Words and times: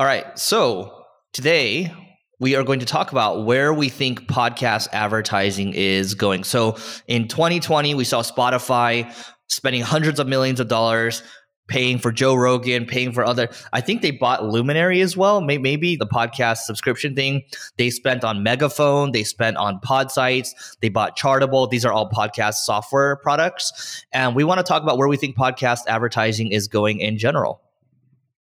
All 0.00 0.06
right. 0.06 0.38
So 0.38 1.04
today 1.34 1.92
we 2.38 2.56
are 2.56 2.62
going 2.62 2.80
to 2.80 2.86
talk 2.86 3.12
about 3.12 3.44
where 3.44 3.74
we 3.74 3.90
think 3.90 4.22
podcast 4.28 4.88
advertising 4.94 5.74
is 5.74 6.14
going. 6.14 6.44
So 6.44 6.78
in 7.06 7.28
2020, 7.28 7.94
we 7.94 8.04
saw 8.04 8.22
Spotify 8.22 9.14
spending 9.48 9.82
hundreds 9.82 10.18
of 10.18 10.26
millions 10.26 10.58
of 10.58 10.68
dollars 10.68 11.22
paying 11.68 11.98
for 11.98 12.12
Joe 12.12 12.34
Rogan, 12.34 12.86
paying 12.86 13.12
for 13.12 13.26
other. 13.26 13.50
I 13.74 13.82
think 13.82 14.00
they 14.00 14.10
bought 14.10 14.42
Luminary 14.42 15.02
as 15.02 15.18
well. 15.18 15.42
Maybe 15.42 15.96
the 15.96 16.06
podcast 16.06 16.60
subscription 16.60 17.14
thing. 17.14 17.42
They 17.76 17.90
spent 17.90 18.24
on 18.24 18.42
Megaphone. 18.42 19.12
They 19.12 19.22
spent 19.22 19.58
on 19.58 19.80
Podsights. 19.80 20.78
They 20.80 20.88
bought 20.88 21.14
Chartable. 21.18 21.68
These 21.68 21.84
are 21.84 21.92
all 21.92 22.08
podcast 22.08 22.54
software 22.54 23.16
products. 23.16 24.02
And 24.14 24.34
we 24.34 24.44
want 24.44 24.60
to 24.60 24.64
talk 24.64 24.82
about 24.82 24.96
where 24.96 25.08
we 25.08 25.18
think 25.18 25.36
podcast 25.36 25.80
advertising 25.88 26.52
is 26.52 26.68
going 26.68 27.00
in 27.00 27.18
general. 27.18 27.60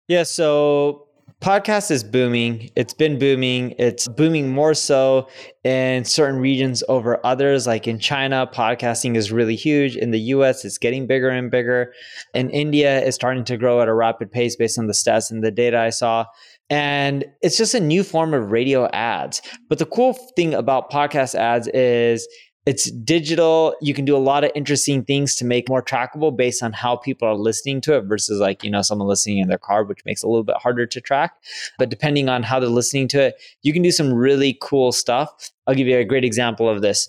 Yeah. 0.06 0.22
So 0.22 1.07
podcast 1.40 1.90
is 1.90 2.02
booming. 2.02 2.70
It's 2.74 2.94
been 2.94 3.18
booming. 3.18 3.74
It's 3.78 4.08
booming 4.08 4.48
more 4.48 4.74
so 4.74 5.28
in 5.64 6.04
certain 6.04 6.40
regions 6.40 6.82
over 6.88 7.24
others. 7.24 7.66
Like 7.66 7.86
in 7.86 7.98
China, 7.98 8.48
podcasting 8.52 9.16
is 9.16 9.30
really 9.30 9.56
huge. 9.56 9.96
In 9.96 10.10
the 10.10 10.20
US, 10.20 10.64
it's 10.64 10.78
getting 10.78 11.06
bigger 11.06 11.28
and 11.28 11.50
bigger. 11.50 11.92
In 12.34 12.50
India, 12.50 13.00
it's 13.04 13.14
starting 13.14 13.44
to 13.44 13.56
grow 13.56 13.80
at 13.80 13.88
a 13.88 13.94
rapid 13.94 14.32
pace 14.32 14.56
based 14.56 14.78
on 14.78 14.86
the 14.86 14.92
stats 14.92 15.30
and 15.30 15.44
the 15.44 15.50
data 15.50 15.78
I 15.78 15.90
saw. 15.90 16.26
And 16.70 17.24
it's 17.40 17.56
just 17.56 17.74
a 17.74 17.80
new 17.80 18.02
form 18.02 18.34
of 18.34 18.50
radio 18.50 18.88
ads. 18.88 19.40
But 19.68 19.78
the 19.78 19.86
cool 19.86 20.14
thing 20.36 20.54
about 20.54 20.90
podcast 20.90 21.34
ads 21.34 21.68
is 21.68 22.28
it's 22.68 22.90
digital. 22.90 23.74
You 23.80 23.94
can 23.94 24.04
do 24.04 24.14
a 24.14 24.18
lot 24.18 24.44
of 24.44 24.50
interesting 24.54 25.02
things 25.02 25.34
to 25.36 25.46
make 25.46 25.70
more 25.70 25.82
trackable 25.82 26.36
based 26.36 26.62
on 26.62 26.74
how 26.74 26.96
people 26.96 27.26
are 27.26 27.34
listening 27.34 27.80
to 27.80 27.96
it 27.96 28.02
versus 28.02 28.40
like, 28.40 28.62
you 28.62 28.70
know, 28.70 28.82
someone 28.82 29.08
listening 29.08 29.38
in 29.38 29.48
their 29.48 29.56
car, 29.56 29.84
which 29.84 30.04
makes 30.04 30.22
it 30.22 30.26
a 30.26 30.28
little 30.28 30.44
bit 30.44 30.56
harder 30.58 30.84
to 30.84 31.00
track. 31.00 31.32
But 31.78 31.88
depending 31.88 32.28
on 32.28 32.42
how 32.42 32.60
they're 32.60 32.68
listening 32.68 33.08
to 33.08 33.22
it, 33.22 33.36
you 33.62 33.72
can 33.72 33.80
do 33.80 33.90
some 33.90 34.12
really 34.12 34.58
cool 34.60 34.92
stuff. 34.92 35.50
I'll 35.66 35.74
give 35.74 35.86
you 35.86 35.96
a 35.96 36.04
great 36.04 36.26
example 36.26 36.68
of 36.68 36.82
this. 36.82 37.08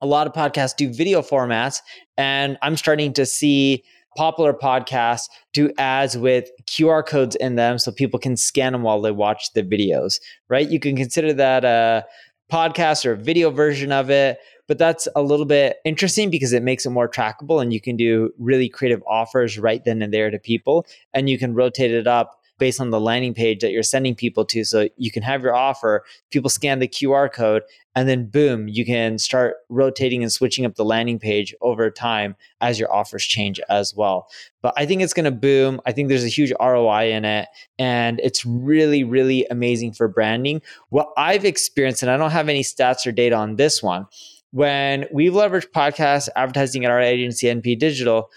A 0.00 0.06
lot 0.06 0.26
of 0.26 0.32
podcasts 0.32 0.74
do 0.74 0.90
video 0.90 1.20
formats, 1.20 1.82
and 2.16 2.56
I'm 2.62 2.78
starting 2.78 3.12
to 3.12 3.26
see 3.26 3.84
popular 4.16 4.54
podcasts 4.54 5.28
do 5.52 5.70
ads 5.76 6.16
with 6.16 6.48
QR 6.64 7.06
codes 7.06 7.36
in 7.36 7.56
them 7.56 7.78
so 7.78 7.92
people 7.92 8.18
can 8.18 8.38
scan 8.38 8.72
them 8.72 8.82
while 8.82 9.02
they 9.02 9.10
watch 9.10 9.52
the 9.52 9.62
videos, 9.62 10.18
right? 10.48 10.70
You 10.70 10.80
can 10.80 10.96
consider 10.96 11.34
that 11.34 11.66
a 11.66 12.06
podcast 12.50 13.04
or 13.04 13.12
a 13.12 13.16
video 13.16 13.50
version 13.50 13.92
of 13.92 14.10
it 14.10 14.38
but 14.66 14.78
that's 14.78 15.08
a 15.14 15.22
little 15.22 15.46
bit 15.46 15.78
interesting 15.84 16.30
because 16.30 16.52
it 16.52 16.62
makes 16.62 16.86
it 16.86 16.90
more 16.90 17.08
trackable 17.08 17.60
and 17.60 17.72
you 17.72 17.80
can 17.80 17.96
do 17.96 18.32
really 18.38 18.68
creative 18.68 19.02
offers 19.06 19.58
right 19.58 19.84
then 19.84 20.02
and 20.02 20.12
there 20.12 20.30
to 20.30 20.38
people 20.38 20.86
and 21.12 21.28
you 21.28 21.38
can 21.38 21.54
rotate 21.54 21.92
it 21.92 22.06
up 22.06 22.40
based 22.58 22.80
on 22.80 22.90
the 22.90 23.00
landing 23.00 23.34
page 23.34 23.60
that 23.60 23.72
you're 23.72 23.82
sending 23.82 24.14
people 24.14 24.44
to. 24.44 24.64
So 24.64 24.88
you 24.96 25.10
can 25.10 25.22
have 25.22 25.42
your 25.42 25.54
offer, 25.54 26.04
people 26.30 26.50
scan 26.50 26.78
the 26.78 26.88
QR 26.88 27.32
code, 27.32 27.62
and 27.96 28.08
then 28.08 28.26
boom, 28.26 28.68
you 28.68 28.84
can 28.84 29.18
start 29.18 29.56
rotating 29.68 30.22
and 30.22 30.32
switching 30.32 30.64
up 30.64 30.74
the 30.74 30.84
landing 30.84 31.18
page 31.18 31.54
over 31.60 31.90
time 31.90 32.36
as 32.60 32.78
your 32.78 32.92
offers 32.92 33.24
change 33.24 33.60
as 33.68 33.94
well. 33.94 34.28
But 34.62 34.74
I 34.76 34.86
think 34.86 35.02
it's 35.02 35.14
going 35.14 35.24
to 35.24 35.30
boom. 35.30 35.80
I 35.86 35.92
think 35.92 36.08
there's 36.08 36.24
a 36.24 36.28
huge 36.28 36.52
ROI 36.60 37.12
in 37.12 37.24
it, 37.24 37.48
and 37.78 38.20
it's 38.22 38.44
really, 38.44 39.04
really 39.04 39.46
amazing 39.50 39.92
for 39.92 40.08
branding. 40.08 40.62
What 40.90 41.08
I've 41.16 41.44
experienced, 41.44 42.02
and 42.02 42.10
I 42.10 42.16
don't 42.16 42.30
have 42.30 42.48
any 42.48 42.62
stats 42.62 43.06
or 43.06 43.12
data 43.12 43.36
on 43.36 43.56
this 43.56 43.82
one 43.82 44.06
when 44.54 45.06
we've 45.12 45.32
leveraged 45.32 45.72
podcast 45.72 46.28
advertising 46.36 46.84
at 46.84 46.90
our 46.92 47.00
agency, 47.00 47.48
NP 47.48 47.76
Digital, 47.76 48.30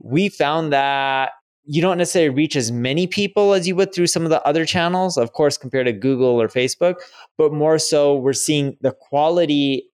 we 0.00 0.28
found 0.28 0.72
that 0.72 1.30
you 1.64 1.80
don't 1.80 1.98
necessarily 1.98 2.30
reach 2.30 2.56
as 2.56 2.72
many 2.72 3.06
people 3.06 3.52
as 3.52 3.68
you 3.68 3.76
would 3.76 3.94
through 3.94 4.08
some 4.08 4.24
of 4.24 4.30
the 4.30 4.44
other 4.44 4.66
channels, 4.66 5.16
of 5.16 5.34
course, 5.34 5.56
compared 5.56 5.86
to 5.86 5.92
Google 5.92 6.42
or 6.42 6.48
Facebook, 6.48 6.96
but 7.38 7.52
more 7.52 7.78
so 7.78 8.16
we're 8.16 8.32
seeing 8.32 8.76
the 8.80 8.90
quality 8.90 9.84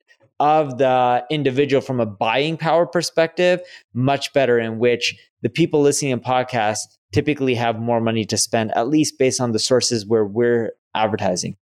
of 0.40 0.78
the 0.78 1.22
individual 1.30 1.82
from 1.82 2.00
a 2.00 2.06
buying 2.06 2.56
power 2.56 2.86
perspective 2.86 3.60
much 3.92 4.32
better 4.32 4.58
in 4.58 4.78
which 4.78 5.20
the 5.42 5.50
people 5.50 5.82
listening 5.82 6.18
to 6.18 6.24
podcasts 6.24 6.96
typically 7.12 7.54
have 7.54 7.78
more 7.78 8.00
money 8.00 8.24
to 8.24 8.38
spend 8.38 8.74
at 8.74 8.88
least 8.88 9.18
based 9.18 9.38
on 9.38 9.52
the 9.52 9.58
sources 9.58 10.06
where 10.06 10.24
we're 10.24 10.72
advertising 10.94 11.58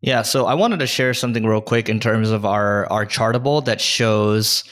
yeah, 0.00 0.22
so 0.22 0.46
I 0.46 0.54
wanted 0.54 0.78
to 0.80 0.86
share 0.86 1.12
something 1.12 1.44
real 1.44 1.60
quick 1.60 1.88
in 1.88 1.98
terms 1.98 2.30
of 2.30 2.44
our 2.44 2.90
our 2.90 3.04
chartable 3.04 3.64
that 3.64 3.80
shows 3.80 4.64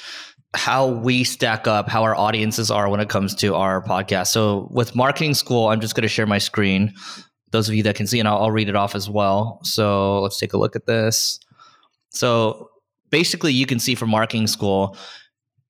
how 0.55 0.87
we 0.89 1.25
stack 1.25 1.67
up, 1.67 1.89
how 1.89 2.03
our 2.03 2.17
audiences 2.17 2.71
are 2.71 2.89
when 2.89 3.01
it 3.01 3.09
comes 3.09 3.35
to 3.37 3.55
our 3.55 3.83
podcast. 3.83 4.29
So 4.29 4.69
with 4.71 4.95
marketing 4.95 5.35
school, 5.35 5.69
I'm 5.69 5.81
just 5.81 5.95
going 5.95 6.03
to 6.03 6.09
share 6.09 6.27
my 6.27 6.39
screen. 6.39 6.95
Those 7.51 7.69
of 7.69 7.75
you 7.75 7.83
that 7.83 7.97
can 7.97 8.07
see, 8.07 8.19
and 8.21 8.29
I'll, 8.29 8.39
I'll 8.39 8.51
read 8.51 8.69
it 8.69 8.77
off 8.77 8.95
as 8.95 9.11
well. 9.11 9.61
So 9.63 10.21
let's 10.21 10.39
take 10.39 10.53
a 10.53 10.59
look 10.59 10.77
at 10.77 10.87
this. 10.87 11.39
So 12.11 12.71
basically, 13.11 13.53
you 13.53 13.67
can 13.67 13.79
see 13.79 13.95
for 13.95 14.07
marketing 14.07 14.47
school, 14.47 14.97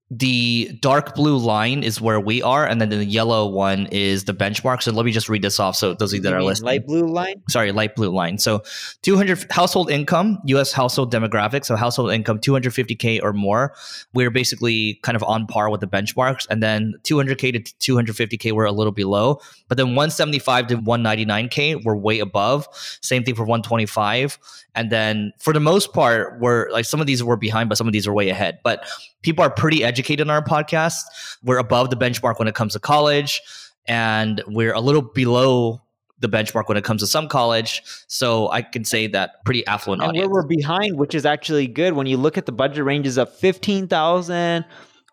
the 0.09 0.71
dark 0.81 1.17
blue 1.17 1.37
line 1.37 1.83
is 1.83 2.00
where 2.00 2.21
we 2.21 2.41
are, 2.41 2.65
and 2.65 2.81
then 2.81 2.91
the 2.91 3.05
yellow 3.05 3.49
one 3.49 3.87
is 3.87 4.25
the 4.25 4.33
benchmark. 4.33 4.81
So 4.81 4.93
let 4.93 5.05
me 5.05 5.11
just 5.11 5.28
read 5.28 5.43
this 5.43 5.59
off. 5.59 5.75
So 5.75 5.94
those 5.94 6.12
of 6.12 6.19
you 6.19 6.22
that 6.22 6.31
you 6.31 6.37
are 6.37 6.43
listening, 6.44 6.67
light 6.67 6.87
blue 6.87 7.09
line. 7.09 7.43
Sorry, 7.49 7.72
light 7.72 7.97
blue 7.97 8.11
line. 8.11 8.39
So 8.39 8.62
200 9.03 9.50
household 9.50 9.91
income, 9.91 10.39
U.S. 10.44 10.71
household 10.71 11.12
demographic. 11.12 11.65
So 11.65 11.75
household 11.75 12.12
income 12.12 12.39
250k 12.39 13.21
or 13.21 13.33
more. 13.33 13.75
We're 14.15 14.31
basically 14.31 15.00
kind 15.03 15.17
of 15.17 15.25
on 15.25 15.49
par 15.49 15.71
with 15.71 15.81
the 15.81 15.89
benchmarks, 15.89 16.47
and 16.49 16.62
then 16.62 16.94
200k 17.03 17.65
to 17.65 17.94
250k 17.97 18.53
we're 18.53 18.65
a 18.65 18.73
little 18.73 18.93
below, 18.93 19.41
but 19.67 19.77
then 19.77 19.88
175 19.88 20.69
to 20.69 20.77
199k 20.77 21.83
we're 21.83 21.97
way 21.97 22.21
above. 22.21 22.69
Same 23.03 23.25
thing 23.25 23.34
for 23.34 23.43
125, 23.43 24.38
and 24.77 24.93
then 24.93 25.33
for 25.41 25.53
the 25.53 25.59
most 25.59 25.93
part, 25.93 26.38
we're 26.38 26.71
like 26.71 26.84
some 26.84 27.00
of 27.00 27.09
these 27.09 27.25
were 27.25 27.37
behind, 27.37 27.69
but 27.69 27.77
some 27.77 27.88
of 27.88 27.93
these 27.93 28.06
are 28.06 28.12
way 28.12 28.28
ahead. 28.28 28.61
But 28.62 28.87
people 29.23 29.44
are 29.44 29.50
pretty 29.50 29.83
educated 29.83 29.95
on 30.20 30.30
our 30.30 30.42
podcast. 30.42 31.02
We're 31.42 31.58
above 31.58 31.90
the 31.90 31.96
benchmark 31.96 32.38
when 32.38 32.48
it 32.48 32.54
comes 32.54 32.74
to 32.74 32.78
college, 32.78 33.40
and 33.86 34.42
we're 34.46 34.72
a 34.72 34.80
little 34.80 35.02
below 35.02 35.82
the 36.18 36.28
benchmark 36.28 36.68
when 36.68 36.76
it 36.76 36.84
comes 36.84 37.02
to 37.02 37.06
some 37.06 37.28
college. 37.28 37.82
So 38.06 38.50
I 38.50 38.62
can 38.62 38.84
say 38.84 39.06
that 39.08 39.44
pretty 39.44 39.66
affluent 39.66 40.02
and 40.02 40.10
audience. 40.10 40.26
Where 40.28 40.42
we're 40.42 40.48
behind, 40.48 40.96
which 40.96 41.14
is 41.14 41.26
actually 41.26 41.66
good 41.66 41.94
when 41.94 42.06
you 42.06 42.16
look 42.16 42.38
at 42.38 42.46
the 42.46 42.52
budget 42.52 42.84
ranges 42.84 43.18
of 43.18 43.32
fifteen 43.34 43.88
thousand 43.88 44.64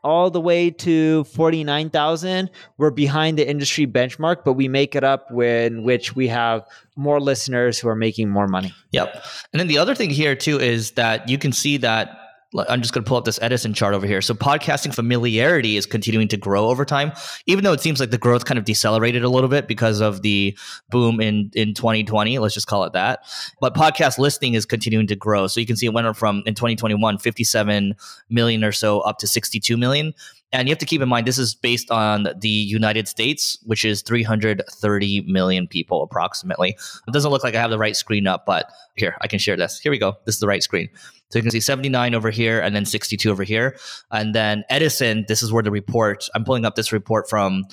all 0.03 0.29
the 0.29 0.41
way 0.41 0.69
to 0.69 1.23
49,000. 1.25 2.49
We're 2.77 2.91
behind 2.91 3.37
the 3.37 3.47
industry 3.49 3.87
benchmark, 3.87 4.43
but 4.43 4.53
we 4.53 4.67
make 4.67 4.95
it 4.95 5.03
up 5.03 5.31
when 5.31 5.83
which 5.83 6.15
we 6.15 6.27
have 6.27 6.67
more 6.95 7.19
listeners 7.21 7.79
who 7.79 7.87
are 7.87 7.95
making 7.95 8.29
more 8.29 8.47
money. 8.47 8.73
Yep. 8.91 9.25
And 9.53 9.59
then 9.59 9.67
the 9.67 9.77
other 9.77 9.95
thing 9.95 10.09
here 10.09 10.35
too 10.35 10.59
is 10.59 10.91
that 10.91 11.29
you 11.29 11.37
can 11.37 11.53
see 11.53 11.77
that 11.77 12.22
I'm 12.69 12.81
just 12.81 12.93
going 12.93 13.03
to 13.03 13.07
pull 13.07 13.17
up 13.17 13.25
this 13.25 13.39
Edison 13.41 13.73
chart 13.73 13.93
over 13.93 14.05
here. 14.05 14.21
So 14.21 14.33
podcasting 14.33 14.93
familiarity 14.93 15.77
is 15.77 15.85
continuing 15.85 16.27
to 16.29 16.37
grow 16.37 16.69
over 16.69 16.85
time, 16.85 17.11
even 17.45 17.63
though 17.63 17.73
it 17.73 17.81
seems 17.81 17.99
like 17.99 18.11
the 18.11 18.17
growth 18.17 18.45
kind 18.45 18.57
of 18.57 18.65
decelerated 18.65 19.23
a 19.23 19.29
little 19.29 19.49
bit 19.49 19.67
because 19.67 19.99
of 20.01 20.21
the 20.21 20.57
boom 20.89 21.19
in 21.19 21.51
in 21.53 21.73
2020. 21.73 22.39
Let's 22.39 22.53
just 22.53 22.67
call 22.67 22.83
it 22.83 22.93
that. 22.93 23.21
But 23.59 23.73
podcast 23.73 24.17
listening 24.17 24.53
is 24.53 24.65
continuing 24.65 25.07
to 25.07 25.15
grow. 25.15 25.47
So 25.47 25.59
you 25.59 25.65
can 25.65 25.75
see 25.75 25.85
it 25.85 25.93
went 25.93 26.15
from 26.15 26.43
in 26.45 26.55
2021 26.55 27.17
57 27.17 27.95
million 28.29 28.63
or 28.63 28.71
so 28.71 28.99
up 29.01 29.17
to 29.19 29.27
62 29.27 29.77
million. 29.77 30.13
And 30.53 30.67
you 30.67 30.71
have 30.71 30.79
to 30.79 30.85
keep 30.85 31.01
in 31.01 31.09
mind, 31.09 31.27
this 31.27 31.39
is 31.39 31.55
based 31.55 31.89
on 31.89 32.27
the 32.37 32.47
United 32.47 33.07
States, 33.07 33.57
which 33.65 33.83
is 33.83 34.03
330 34.03 35.21
million 35.21 35.67
people 35.67 36.03
approximately. 36.03 36.77
It 37.07 37.11
doesn't 37.11 37.31
look 37.31 37.43
like 37.43 37.55
I 37.55 37.59
have 37.59 37.71
the 37.71 37.79
right 37.79 37.95
screen 37.95 38.27
up, 38.27 38.45
but 38.45 38.71
here, 38.95 39.17
I 39.21 39.27
can 39.27 39.39
share 39.39 39.57
this. 39.57 39.79
Here 39.79 39.91
we 39.91 39.97
go. 39.97 40.13
This 40.25 40.35
is 40.35 40.41
the 40.41 40.47
right 40.47 40.61
screen. 40.61 40.89
So 41.31 41.39
you 41.39 41.43
can 41.43 41.51
see 41.51 41.59
79 41.59 42.13
over 42.13 42.29
here 42.29 42.59
and 42.59 42.75
then 42.75 42.85
62 42.85 43.31
over 43.31 43.43
here. 43.43 43.75
And 44.11 44.35
then 44.35 44.63
Edison, 44.69 45.25
this 45.27 45.41
is 45.41 45.51
where 45.51 45.63
the 45.63 45.71
report, 45.71 46.29
I'm 46.35 46.45
pulling 46.45 46.65
up 46.65 46.75
this 46.75 46.93
report 46.93 47.27
from 47.27 47.63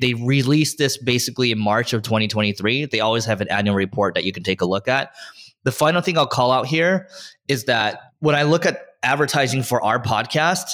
they 0.00 0.14
released 0.14 0.78
this 0.78 0.96
basically 0.96 1.52
in 1.52 1.58
March 1.58 1.92
of 1.92 2.02
2023. 2.02 2.86
They 2.86 3.00
always 3.00 3.26
have 3.26 3.42
an 3.42 3.48
annual 3.48 3.76
report 3.76 4.14
that 4.14 4.24
you 4.24 4.32
can 4.32 4.42
take 4.42 4.62
a 4.62 4.64
look 4.64 4.88
at. 4.88 5.12
The 5.64 5.72
final 5.72 6.00
thing 6.00 6.16
I'll 6.16 6.26
call 6.26 6.50
out 6.50 6.66
here 6.66 7.08
is 7.46 7.64
that 7.64 8.00
when 8.20 8.34
I 8.34 8.44
look 8.44 8.64
at 8.64 8.80
advertising 9.02 9.62
for 9.62 9.82
our 9.82 10.02
podcast, 10.02 10.64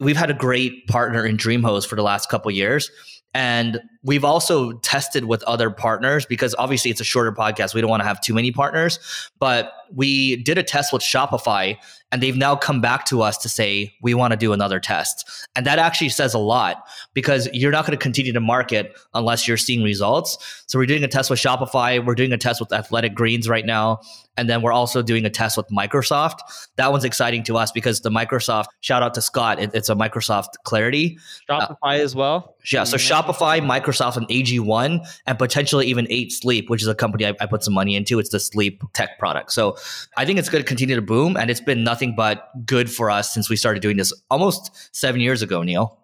we've 0.00 0.16
had 0.16 0.30
a 0.30 0.34
great 0.34 0.86
partner 0.86 1.24
in 1.24 1.36
DreamHost 1.36 1.86
for 1.86 1.96
the 1.96 2.02
last 2.02 2.28
couple 2.28 2.50
years. 2.50 2.90
And 3.34 3.80
we've 4.06 4.24
also 4.24 4.72
tested 4.78 5.24
with 5.24 5.42
other 5.42 5.68
partners 5.68 6.24
because 6.24 6.54
obviously 6.58 6.90
it's 6.90 7.00
a 7.00 7.04
shorter 7.04 7.32
podcast. 7.32 7.74
We 7.74 7.80
don't 7.80 7.90
want 7.90 8.02
to 8.02 8.06
have 8.06 8.20
too 8.20 8.32
many 8.32 8.52
partners, 8.52 9.00
but 9.40 9.72
we 9.92 10.36
did 10.36 10.58
a 10.58 10.62
test 10.62 10.92
with 10.92 11.02
Shopify 11.02 11.76
and 12.12 12.22
they've 12.22 12.36
now 12.36 12.54
come 12.54 12.80
back 12.80 13.04
to 13.06 13.20
us 13.20 13.36
to 13.38 13.48
say, 13.48 13.92
we 14.00 14.14
want 14.14 14.30
to 14.30 14.36
do 14.36 14.52
another 14.52 14.78
test. 14.78 15.48
And 15.56 15.66
that 15.66 15.80
actually 15.80 16.10
says 16.10 16.34
a 16.34 16.38
lot 16.38 16.86
because 17.14 17.48
you're 17.52 17.72
not 17.72 17.84
going 17.84 17.98
to 17.98 18.02
continue 18.02 18.32
to 18.32 18.40
market 18.40 18.96
unless 19.12 19.48
you're 19.48 19.56
seeing 19.56 19.82
results. 19.82 20.64
So 20.68 20.78
we're 20.78 20.86
doing 20.86 21.02
a 21.02 21.08
test 21.08 21.30
with 21.30 21.40
Shopify. 21.40 22.04
We're 22.04 22.14
doing 22.14 22.32
a 22.32 22.38
test 22.38 22.60
with 22.60 22.72
Athletic 22.72 23.14
Greens 23.14 23.48
right 23.48 23.66
now. 23.66 24.00
And 24.36 24.48
then 24.48 24.62
we're 24.62 24.72
also 24.72 25.02
doing 25.02 25.24
a 25.24 25.30
test 25.30 25.56
with 25.56 25.66
Microsoft. 25.68 26.38
That 26.76 26.92
one's 26.92 27.04
exciting 27.04 27.42
to 27.44 27.56
us 27.56 27.72
because 27.72 28.02
the 28.02 28.10
Microsoft, 28.10 28.66
shout 28.80 29.02
out 29.02 29.14
to 29.14 29.22
Scott, 29.22 29.60
it, 29.60 29.70
it's 29.74 29.88
a 29.88 29.94
Microsoft 29.94 30.50
Clarity. 30.64 31.18
Shopify 31.50 31.76
uh, 31.82 32.02
as 32.02 32.14
well. 32.14 32.54
Yeah. 32.70 32.84
So 32.84 32.98
Shopify, 32.98 33.60
Microsoft, 33.60 33.95
Microsoft 33.96 34.16
and 34.16 34.26
AG1 34.28 35.06
and 35.26 35.38
potentially 35.38 35.86
even 35.86 36.06
Eight 36.10 36.32
Sleep, 36.32 36.70
which 36.70 36.82
is 36.82 36.88
a 36.88 36.94
company 36.94 37.26
I, 37.26 37.34
I 37.40 37.46
put 37.46 37.64
some 37.64 37.74
money 37.74 37.96
into. 37.96 38.18
It's 38.18 38.30
the 38.30 38.40
sleep 38.40 38.82
tech 38.92 39.18
product. 39.18 39.52
So 39.52 39.76
I 40.16 40.24
think 40.24 40.38
it's 40.38 40.48
going 40.48 40.62
to 40.62 40.68
continue 40.68 40.96
to 40.96 41.02
boom, 41.02 41.36
and 41.36 41.50
it's 41.50 41.60
been 41.60 41.84
nothing 41.84 42.14
but 42.14 42.50
good 42.66 42.90
for 42.90 43.10
us 43.10 43.32
since 43.32 43.48
we 43.48 43.56
started 43.56 43.80
doing 43.82 43.96
this 43.96 44.12
almost 44.30 44.94
seven 44.94 45.20
years 45.20 45.42
ago, 45.42 45.62
Neil. 45.62 45.98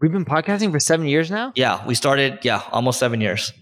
We've 0.00 0.12
been 0.12 0.24
podcasting 0.24 0.70
for 0.70 0.80
seven 0.80 1.06
years 1.06 1.30
now. 1.30 1.52
Yeah, 1.56 1.86
we 1.86 1.94
started. 1.94 2.38
Yeah, 2.42 2.62
almost 2.70 2.98
seven 2.98 3.20
years. 3.20 3.52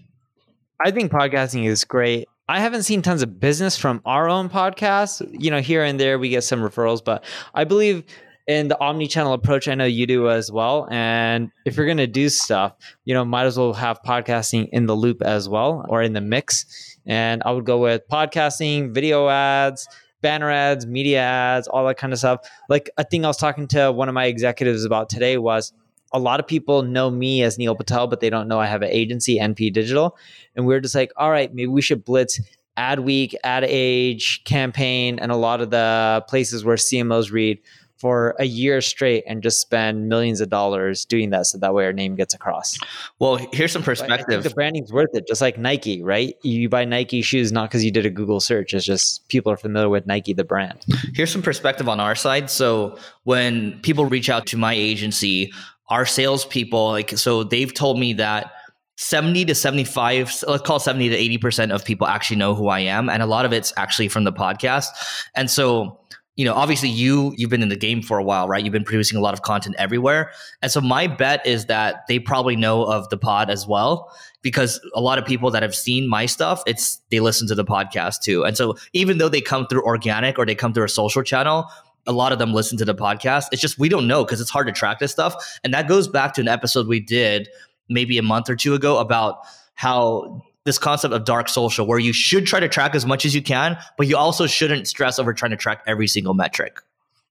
I 0.83 0.91
think 0.91 1.11
podcasting 1.11 1.65
is 1.65 1.83
great. 1.83 2.27
I 2.47 2.61
haven't 2.61 2.83
seen 2.83 3.01
tons 3.01 3.21
of 3.21 3.39
business 3.39 3.77
from 3.77 4.01
our 4.05 4.29
own 4.29 4.49
podcast. 4.49 5.27
You 5.37 5.51
know, 5.51 5.59
here 5.59 5.83
and 5.83 5.99
there 5.99 6.17
we 6.17 6.29
get 6.29 6.43
some 6.43 6.61
referrals, 6.61 7.03
but 7.03 7.23
I 7.53 7.63
believe 7.65 8.03
in 8.49 8.67
the 8.67 8.81
omni-channel 8.81 9.31
approach. 9.31 9.67
I 9.67 9.75
know 9.75 9.85
you 9.85 10.07
do 10.07 10.27
as 10.27 10.51
well. 10.51 10.87
And 10.89 11.51
if 11.65 11.77
you're 11.77 11.85
going 11.85 11.97
to 11.99 12.07
do 12.07 12.29
stuff, 12.29 12.73
you 13.05 13.13
know, 13.13 13.23
might 13.23 13.45
as 13.45 13.59
well 13.59 13.73
have 13.73 14.01
podcasting 14.01 14.69
in 14.71 14.87
the 14.87 14.95
loop 14.95 15.21
as 15.21 15.47
well 15.47 15.85
or 15.87 16.01
in 16.01 16.13
the 16.13 16.21
mix. 16.21 16.97
And 17.05 17.43
I 17.45 17.51
would 17.51 17.65
go 17.65 17.77
with 17.77 18.01
podcasting, 18.11 18.91
video 18.91 19.29
ads, 19.29 19.87
banner 20.21 20.49
ads, 20.49 20.87
media 20.87 21.21
ads, 21.21 21.67
all 21.67 21.85
that 21.85 21.97
kind 21.97 22.11
of 22.11 22.17
stuff. 22.17 22.39
Like 22.69 22.89
a 22.97 23.03
thing 23.03 23.23
I 23.23 23.27
was 23.27 23.37
talking 23.37 23.67
to 23.67 23.91
one 23.91 24.09
of 24.09 24.15
my 24.15 24.25
executives 24.25 24.83
about 24.83 25.09
today 25.09 25.37
was 25.37 25.71
a 26.11 26.17
lot 26.17 26.39
of 26.39 26.47
people 26.47 26.81
know 26.81 27.11
me 27.11 27.43
as 27.43 27.59
Neil 27.59 27.75
Patel, 27.75 28.07
but 28.07 28.19
they 28.19 28.31
don't 28.31 28.47
know 28.47 28.59
I 28.59 28.65
have 28.65 28.81
an 28.81 28.89
agency, 28.89 29.37
NP 29.37 29.71
Digital. 29.73 30.17
And 30.55 30.65
we 30.65 30.73
are 30.73 30.81
just 30.81 30.95
like, 30.95 31.11
all 31.17 31.29
right, 31.29 31.53
maybe 31.53 31.67
we 31.67 31.83
should 31.83 32.03
blitz 32.03 32.41
ad 32.77 33.01
week, 33.01 33.35
Ad 33.43 33.63
Age, 33.63 34.43
campaign, 34.43 35.19
and 35.19 35.31
a 35.31 35.35
lot 35.35 35.61
of 35.61 35.69
the 35.69 36.25
places 36.27 36.65
where 36.65 36.77
CMOs 36.77 37.31
read 37.31 37.59
for 37.99 38.33
a 38.39 38.45
year 38.45 38.79
straight 38.79 39.23
and 39.27 39.43
just 39.43 39.59
spend 39.59 40.07
millions 40.07 40.39
of 40.39 40.49
dollars 40.49 41.03
doing 41.03 41.31
that 41.31 41.45
so 41.45 41.57
that 41.57 41.73
way 41.73 41.83
our 41.83 41.91
name 41.91 42.15
gets 42.15 42.33
across. 42.33 42.77
Well, 43.19 43.37
here's 43.51 43.73
some 43.73 43.83
perspective. 43.83 44.43
the 44.43 44.49
branding's 44.51 44.93
worth 44.93 45.09
it, 45.13 45.27
just 45.27 45.41
like 45.41 45.57
Nike, 45.57 46.01
right? 46.01 46.35
You 46.41 46.69
buy 46.69 46.85
Nike 46.85 47.21
shoes 47.21 47.51
not 47.51 47.69
because 47.69 47.83
you 47.83 47.91
did 47.91 48.05
a 48.05 48.09
Google 48.09 48.39
search, 48.39 48.73
it's 48.73 48.85
just 48.85 49.27
people 49.27 49.51
are 49.51 49.57
familiar 49.57 49.89
with 49.89 50.07
Nike, 50.07 50.33
the 50.33 50.45
brand. 50.45 50.85
Here's 51.13 51.31
some 51.31 51.41
perspective 51.41 51.89
on 51.89 51.99
our 51.99 52.15
side. 52.15 52.49
So 52.49 52.97
when 53.23 53.79
people 53.81 54.05
reach 54.05 54.29
out 54.29 54.47
to 54.47 54.57
my 54.57 54.73
agency, 54.73 55.51
our 55.89 56.05
salespeople, 56.05 56.91
like, 56.91 57.17
so 57.17 57.43
they've 57.43 57.73
told 57.73 57.99
me 57.99 58.13
that 58.13 58.53
70 58.95 59.45
to 59.45 59.55
75, 59.55 60.43
let's 60.47 60.63
call 60.63 60.79
70 60.79 61.09
to 61.09 61.39
80% 61.39 61.71
of 61.71 61.83
people 61.83 62.07
actually 62.07 62.37
know 62.37 62.53
who 62.55 62.67
I 62.67 62.79
am. 62.79 63.09
And 63.09 63.23
a 63.23 63.25
lot 63.25 63.45
of 63.45 63.53
it's 63.53 63.73
actually 63.77 64.07
from 64.07 64.23
the 64.23 64.33
podcast. 64.33 64.87
And 65.35 65.49
so, 65.49 65.99
you 66.39 66.45
know, 66.45 66.53
obviously 66.53 66.87
you 66.87 67.33
you've 67.35 67.49
been 67.49 67.61
in 67.61 67.67
the 67.67 67.75
game 67.75 68.01
for 68.01 68.17
a 68.17 68.23
while, 68.23 68.47
right? 68.47 68.63
You've 68.63 68.71
been 68.71 68.85
producing 68.85 69.17
a 69.17 69.21
lot 69.21 69.33
of 69.33 69.41
content 69.41 69.75
everywhere. 69.77 70.31
And 70.61 70.71
so 70.71 70.79
my 70.79 71.05
bet 71.05 71.45
is 71.45 71.65
that 71.65 72.07
they 72.07 72.17
probably 72.17 72.55
know 72.55 72.85
of 72.85 73.09
the 73.09 73.17
pod 73.17 73.49
as 73.49 73.67
well 73.67 74.09
because 74.41 74.79
a 74.95 75.01
lot 75.01 75.19
of 75.19 75.25
people 75.25 75.51
that 75.51 75.63
have 75.63 75.75
seen 75.75 76.07
my 76.07 76.25
stuff, 76.25 76.63
it's 76.65 77.01
they 77.11 77.19
listen 77.19 77.45
to 77.49 77.55
the 77.55 77.65
podcast 77.65 78.21
too. 78.21 78.45
And 78.45 78.55
so 78.55 78.77
even 78.93 79.17
though 79.17 79.27
they 79.27 79.41
come 79.41 79.67
through 79.67 79.83
organic 79.83 80.39
or 80.39 80.45
they 80.45 80.55
come 80.55 80.71
through 80.71 80.85
a 80.85 80.89
social 80.89 81.23
channel, 81.23 81.65
a 82.07 82.13
lot 82.13 82.31
of 82.31 82.39
them 82.39 82.53
listen 82.53 82.77
to 82.77 82.85
the 82.85 82.95
podcast. 82.95 83.47
It's 83.51 83.61
just 83.61 83.77
we 83.77 83.89
don't 83.89 84.07
know 84.07 84.23
because 84.23 84.39
it's 84.39 84.49
hard 84.49 84.67
to 84.67 84.71
track 84.71 84.99
this 84.99 85.11
stuff. 85.11 85.59
And 85.65 85.73
that 85.73 85.89
goes 85.89 86.07
back 86.07 86.35
to 86.35 86.41
an 86.41 86.47
episode 86.47 86.87
we 86.87 87.01
did 87.01 87.49
maybe 87.89 88.17
a 88.17 88.23
month 88.23 88.49
or 88.49 88.55
two 88.55 88.75
ago 88.75 88.99
about 88.99 89.39
how 89.73 90.41
this 90.65 90.77
concept 90.77 91.13
of 91.13 91.25
dark 91.25 91.49
social, 91.49 91.85
where 91.85 91.99
you 91.99 92.13
should 92.13 92.45
try 92.45 92.59
to 92.59 92.67
track 92.67 92.95
as 92.95 93.05
much 93.05 93.25
as 93.25 93.33
you 93.33 93.41
can, 93.41 93.77
but 93.97 94.07
you 94.07 94.17
also 94.17 94.45
shouldn't 94.45 94.87
stress 94.87 95.19
over 95.19 95.33
trying 95.33 95.51
to 95.51 95.57
track 95.57 95.81
every 95.87 96.07
single 96.07 96.33
metric. 96.33 96.81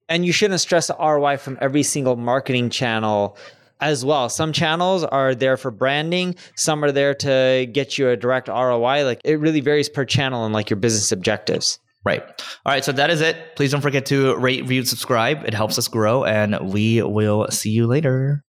And 0.08 0.24
you 0.24 0.32
shouldn't 0.32 0.60
stress 0.60 0.86
the 0.86 0.96
ROI 0.98 1.36
from 1.36 1.58
every 1.60 1.82
single 1.82 2.16
marketing 2.16 2.70
channel 2.70 3.36
as 3.80 4.04
well. 4.04 4.28
Some 4.28 4.52
channels 4.52 5.04
are 5.04 5.34
there 5.34 5.56
for 5.56 5.70
branding, 5.70 6.34
some 6.56 6.82
are 6.82 6.92
there 6.92 7.14
to 7.14 7.68
get 7.70 7.98
you 7.98 8.08
a 8.08 8.16
direct 8.16 8.48
ROI. 8.48 9.04
Like 9.04 9.20
it 9.24 9.38
really 9.38 9.60
varies 9.60 9.88
per 9.88 10.04
channel 10.04 10.44
and 10.44 10.54
like 10.54 10.70
your 10.70 10.78
business 10.78 11.12
objectives. 11.12 11.78
Right. 12.04 12.22
All 12.22 12.72
right. 12.72 12.84
So 12.84 12.92
that 12.92 13.10
is 13.10 13.20
it. 13.20 13.36
Please 13.56 13.72
don't 13.72 13.82
forget 13.82 14.06
to 14.06 14.34
rate, 14.36 14.62
review, 14.62 14.84
subscribe. 14.84 15.44
It 15.44 15.52
helps 15.52 15.78
us 15.78 15.88
grow, 15.88 16.24
and 16.24 16.72
we 16.72 17.02
will 17.02 17.48
see 17.50 17.70
you 17.70 17.86
later. 17.86 18.44